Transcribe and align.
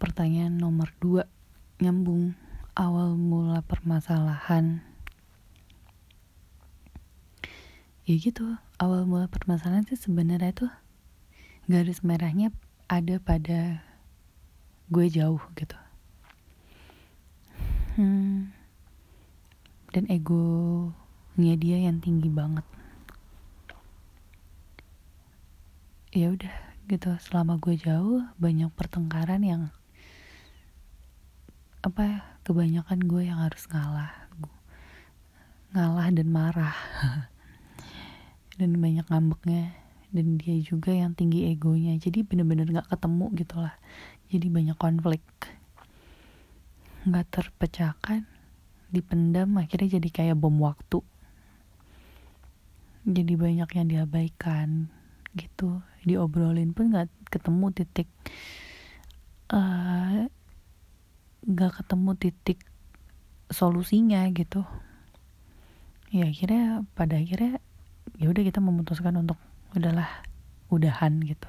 pertanyaan 0.00 0.56
nomor 0.56 0.88
dua. 0.96 1.28
Nyambung 1.76 2.32
awal 2.72 3.20
mula 3.20 3.60
permasalahan. 3.60 4.80
Ya 8.08 8.16
gitu 8.16 8.56
awal 8.80 9.04
mula 9.04 9.28
permasalahan 9.28 9.84
sih 9.86 10.00
sebenarnya 10.00 10.56
tuh 10.56 10.72
garis 11.68 12.00
merahnya 12.00 12.50
ada 12.90 13.20
pada 13.22 13.84
gue 14.90 15.06
jauh 15.06 15.38
gitu. 15.54 15.78
Hmm, 17.94 18.50
dan 19.94 20.08
egonya 20.10 21.54
dia 21.54 21.78
yang 21.78 22.02
tinggi 22.02 22.26
banget. 22.26 22.66
Ya 26.10 26.34
udah 26.34 26.54
gitu 26.90 27.14
selama 27.22 27.62
gue 27.62 27.78
jauh 27.78 28.26
banyak 28.42 28.74
pertengkaran 28.74 29.46
yang 29.46 29.70
apa 31.80 32.00
ya, 32.04 32.18
kebanyakan 32.44 33.00
gue 33.08 33.22
yang 33.24 33.40
harus 33.40 33.64
ngalah. 33.72 34.12
Ngalah 35.72 36.08
dan 36.12 36.28
marah. 36.28 36.76
Dan 38.60 38.76
banyak 38.76 39.08
ngambeknya. 39.08 39.72
Dan 40.12 40.36
dia 40.36 40.60
juga 40.60 40.92
yang 40.92 41.16
tinggi 41.16 41.48
egonya. 41.48 41.96
Jadi 41.96 42.20
bener-bener 42.20 42.68
nggak 42.68 42.92
ketemu 42.92 43.26
gitu 43.40 43.56
lah. 43.64 43.72
Jadi 44.28 44.46
banyak 44.52 44.76
konflik. 44.76 45.24
Nggak 47.08 47.26
terpecahkan. 47.32 48.28
Dipendam 48.92 49.56
akhirnya 49.56 49.96
jadi 49.96 50.08
kayak 50.12 50.36
bom 50.36 50.60
waktu. 50.60 51.00
Jadi 53.08 53.32
banyak 53.40 53.70
yang 53.72 53.86
diabaikan 53.88 54.92
gitu. 55.32 55.80
Diobrolin 56.04 56.76
pun 56.76 56.92
nggak 56.92 57.08
ketemu 57.32 57.66
titik 57.72 58.10
eh, 59.50 60.29
nggak 61.60 61.84
ketemu 61.84 62.16
titik 62.16 62.64
solusinya 63.52 64.24
gitu. 64.32 64.64
Ya 66.08 66.24
akhirnya 66.24 66.88
pada 66.96 67.20
akhirnya 67.20 67.60
ya 68.16 68.32
udah 68.32 68.40
kita 68.40 68.64
memutuskan 68.64 69.20
untuk 69.20 69.36
udahlah 69.76 70.08
udahan 70.72 71.20
gitu. 71.20 71.44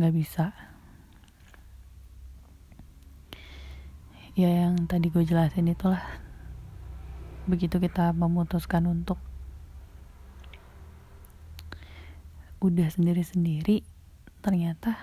Nggak 0.00 0.14
bisa. 0.16 0.56
Ya 4.32 4.48
yang 4.48 4.88
tadi 4.88 5.12
gue 5.12 5.20
jelasin 5.20 5.68
itulah. 5.68 6.00
Begitu 7.44 7.76
kita 7.76 8.16
memutuskan 8.16 8.88
untuk 8.88 9.20
udah 12.64 12.88
sendiri-sendiri 12.88 13.84
ternyata 14.40 14.96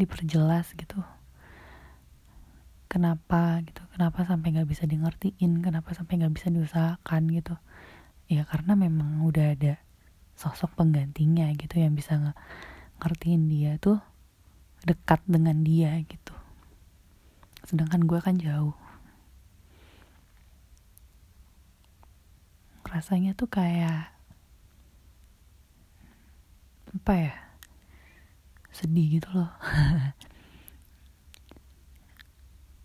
diperjelas 0.00 0.72
gitu 0.80 1.04
kenapa 2.94 3.58
gitu 3.66 3.82
kenapa 3.90 4.22
sampai 4.22 4.54
nggak 4.54 4.70
bisa 4.70 4.86
di 4.86 4.94
ngertiin 4.94 5.58
kenapa 5.58 5.90
sampai 5.98 6.22
nggak 6.22 6.34
bisa 6.38 6.46
diusahakan 6.54 7.22
gitu. 7.34 7.58
Ya 8.30 8.46
karena 8.46 8.78
memang 8.78 9.26
udah 9.26 9.58
ada 9.58 9.82
sosok 10.38 10.78
penggantinya 10.78 11.50
gitu 11.58 11.82
yang 11.82 11.98
bisa 11.98 12.34
ngertiin 13.02 13.50
dia 13.50 13.82
tuh 13.82 13.98
dekat 14.86 15.18
dengan 15.26 15.66
dia 15.66 15.98
gitu. 16.06 16.34
Sedangkan 17.66 18.06
gue 18.06 18.22
kan 18.22 18.38
jauh. 18.38 18.78
Rasanya 22.86 23.34
tuh 23.34 23.50
kayak 23.50 24.14
apa 26.94 27.12
ya 27.18 27.34
sedih 28.70 29.18
gitu 29.18 29.26
loh 29.34 29.50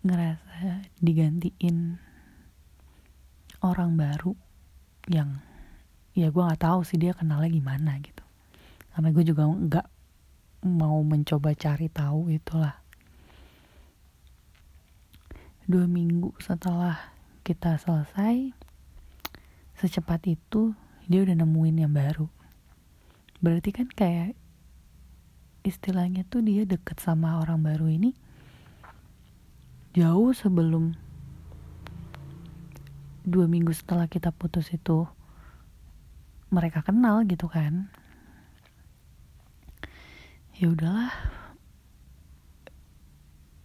ngerasa 0.00 0.88
digantiin 1.00 2.00
orang 3.60 4.00
baru 4.00 4.32
yang 5.12 5.44
ya 6.16 6.32
gue 6.32 6.42
nggak 6.42 6.64
tahu 6.64 6.80
sih 6.84 6.96
dia 6.96 7.12
kenalnya 7.12 7.52
gimana 7.52 8.00
gitu. 8.00 8.24
Karena 8.92 9.08
gue 9.12 9.24
juga 9.24 9.44
nggak 9.44 9.86
mau 10.66 11.00
mencoba 11.04 11.52
cari 11.56 11.88
tahu 11.92 12.32
itulah. 12.32 12.76
Dua 15.68 15.86
minggu 15.86 16.34
setelah 16.42 17.14
kita 17.46 17.78
selesai 17.78 18.52
secepat 19.78 20.20
itu 20.28 20.74
dia 21.08 21.24
udah 21.24 21.36
nemuin 21.40 21.76
yang 21.86 21.94
baru. 21.94 22.28
Berarti 23.40 23.70
kan 23.72 23.88
kayak 23.88 24.36
istilahnya 25.64 26.24
tuh 26.28 26.40
dia 26.44 26.64
deket 26.64 27.00
sama 27.00 27.40
orang 27.40 27.60
baru 27.60 27.88
ini 27.88 28.29
jauh 29.90 30.30
sebelum 30.30 30.94
dua 33.26 33.50
minggu 33.50 33.74
setelah 33.74 34.06
kita 34.06 34.30
putus 34.30 34.70
itu 34.70 35.06
mereka 36.50 36.82
kenal 36.82 37.22
gitu 37.26 37.46
kan. 37.46 37.90
Ya 40.58 40.70
udahlah. 40.70 41.10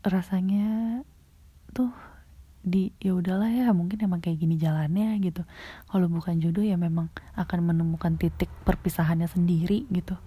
Rasanya 0.06 1.02
tuh 1.74 1.90
di 2.66 2.90
ya 2.98 3.14
udahlah 3.14 3.50
ya 3.54 3.70
mungkin 3.74 4.02
emang 4.02 4.22
kayak 4.22 4.42
gini 4.42 4.58
jalannya 4.58 5.18
gitu. 5.22 5.46
Kalau 5.90 6.10
bukan 6.10 6.42
jodoh 6.42 6.66
ya 6.66 6.78
memang 6.78 7.10
akan 7.38 7.60
menemukan 7.74 8.18
titik 8.18 8.50
perpisahannya 8.66 9.30
sendiri 9.30 9.86
gitu. 9.94 10.18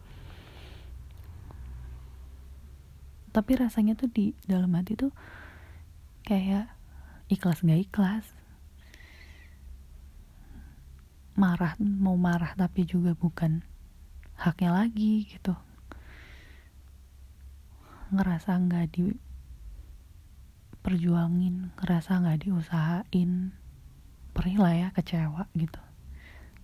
Tapi 3.35 3.53
rasanya 3.55 3.95
tuh 3.95 4.11
di 4.11 4.35
dalam 4.47 4.75
hati 4.75 4.99
tuh 4.99 5.15
kayak 6.29 6.69
ikhlas 7.33 7.65
nggak 7.65 7.89
ikhlas. 7.89 8.27
Marah 11.41 11.73
mau 11.81 12.21
marah 12.21 12.53
tapi 12.53 12.85
juga 12.85 13.17
bukan 13.17 13.65
haknya 14.37 14.77
lagi 14.77 15.25
gitu. 15.25 15.57
Ngerasa 18.13 18.61
nggak 18.61 18.87
di 18.93 19.17
perjuangin 20.85 21.73
ngerasa 21.81 22.21
nggak 22.21 22.45
diusahain 22.45 23.57
perih 24.37 24.59
lah 24.61 24.75
ya 24.77 24.89
kecewa 24.93 25.49
gitu. 25.57 25.81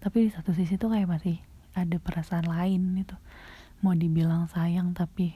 Tapi 0.05 0.29
di 0.29 0.31
satu 0.31 0.53
sisi 0.53 0.77
tuh 0.77 0.93
kayak 0.93 1.09
masih 1.09 1.41
ada 1.73 1.97
perasaan 1.97 2.45
lain 2.45 3.01
gitu. 3.01 3.17
Mau 3.81 3.97
dibilang 3.97 4.45
sayang 4.45 4.93
tapi 4.93 5.33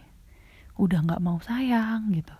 udah 0.76 1.00
nggak 1.00 1.24
mau 1.24 1.40
sayang 1.40 2.12
gitu 2.12 2.36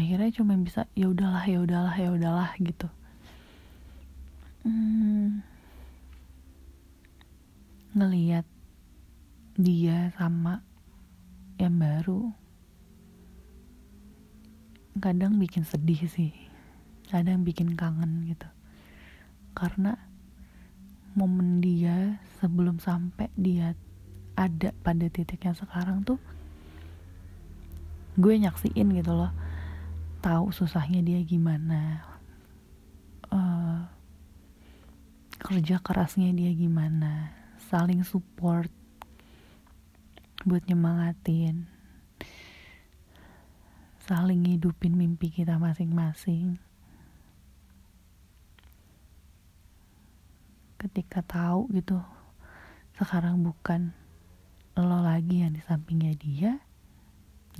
akhirnya 0.00 0.32
cuma 0.32 0.56
bisa 0.56 0.88
ya 0.96 1.12
udahlah 1.12 1.44
ya 1.44 1.60
udahlah 1.60 1.92
ya 1.92 2.08
udahlah 2.08 2.50
gitu. 2.56 2.88
Hmm, 4.64 5.44
ngelihat 7.92 8.48
dia 9.60 10.08
sama 10.16 10.64
yang 11.60 11.76
baru 11.76 12.32
kadang 14.96 15.36
bikin 15.36 15.68
sedih 15.68 16.08
sih. 16.08 16.32
Kadang 17.12 17.44
bikin 17.44 17.76
kangen 17.76 18.24
gitu. 18.24 18.48
Karena 19.52 20.00
momen 21.12 21.60
dia 21.60 22.16
sebelum 22.40 22.80
sampai 22.80 23.28
dia 23.36 23.76
ada 24.32 24.72
pada 24.80 25.04
titik 25.12 25.44
yang 25.44 25.52
sekarang 25.52 26.00
tuh 26.08 26.16
gue 28.16 28.34
nyaksiin 28.40 28.88
gitu 28.96 29.12
loh 29.12 29.28
tahu 30.20 30.52
susahnya 30.52 31.00
dia 31.00 31.20
gimana. 31.24 32.04
Uh, 33.32 33.88
kerja 35.40 35.80
kerasnya 35.80 36.28
dia 36.36 36.52
gimana. 36.52 37.32
Saling 37.72 38.04
support 38.04 38.68
buat 40.44 40.60
nyemangatin. 40.68 41.64
Saling 44.04 44.44
hidupin 44.44 44.92
mimpi 44.92 45.32
kita 45.32 45.56
masing-masing. 45.56 46.60
Ketika 50.76 51.24
tahu 51.24 51.68
gitu, 51.72 52.00
sekarang 52.96 53.40
bukan 53.40 53.92
lo 54.76 55.00
lagi 55.04 55.44
yang 55.44 55.52
di 55.52 55.60
sampingnya 55.60 56.16
dia, 56.16 56.52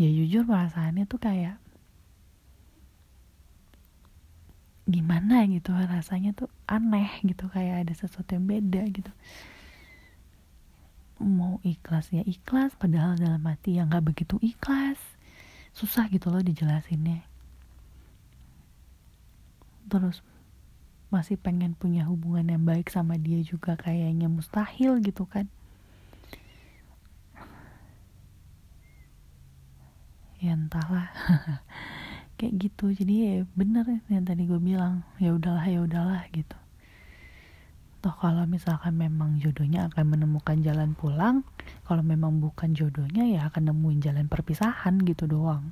ya 0.01 0.09
jujur 0.09 0.49
perasaannya 0.49 1.05
tuh 1.05 1.21
kayak 1.21 1.61
gimana 4.91 5.47
gitu 5.47 5.71
rasanya 5.73 6.35
tuh 6.35 6.51
aneh 6.67 7.09
gitu 7.23 7.47
kayak 7.49 7.87
ada 7.87 7.95
sesuatu 7.95 8.35
yang 8.35 8.47
beda 8.47 8.83
gitu. 8.91 9.13
Mau 11.21 11.63
ikhlas 11.63 12.11
ya 12.11 12.25
ikhlas 12.25 12.75
padahal 12.75 13.15
dalam 13.15 13.45
hati 13.47 13.79
yang 13.79 13.93
gak 13.93 14.05
begitu 14.11 14.37
ikhlas. 14.43 14.99
Susah 15.71 16.11
gitu 16.11 16.29
loh 16.33 16.43
dijelasinnya. 16.43 17.23
Terus 19.87 20.25
masih 21.11 21.35
pengen 21.39 21.75
punya 21.75 22.07
hubungan 22.07 22.47
yang 22.47 22.63
baik 22.63 22.87
sama 22.91 23.19
dia 23.19 23.43
juga 23.43 23.75
kayaknya 23.75 24.31
mustahil 24.31 24.99
gitu 25.03 25.27
kan. 25.27 25.47
Ya 30.41 30.57
entahlah 30.57 31.13
kayak 32.41 32.57
gitu. 32.57 32.97
Jadi 32.97 33.15
ya 33.21 33.35
bener 33.53 34.01
yang 34.09 34.25
tadi 34.25 34.49
gue 34.49 34.57
bilang. 34.57 35.05
Ya 35.21 35.37
udahlah 35.37 35.69
ya 35.69 35.85
udahlah 35.85 36.25
gitu. 36.33 36.57
Toh 38.01 38.17
kalau 38.17 38.49
misalkan 38.49 38.97
memang 38.97 39.37
jodohnya 39.45 39.93
akan 39.93 40.17
menemukan 40.17 40.65
jalan 40.65 40.97
pulang 40.97 41.45
kalau 41.85 42.01
memang 42.01 42.41
bukan 42.41 42.73
jodohnya 42.73 43.29
ya 43.29 43.53
akan 43.53 43.69
nemuin 43.69 44.01
jalan 44.01 44.25
perpisahan 44.25 45.05
gitu 45.05 45.29
doang 45.29 45.69